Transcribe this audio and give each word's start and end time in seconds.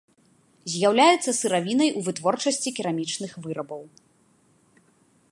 З'яўляецца 0.75 1.31
сыравінай 1.39 1.89
у 1.99 2.01
вытворчасці 2.07 2.73
керамічных 2.79 3.31
вырабаў. 3.43 3.85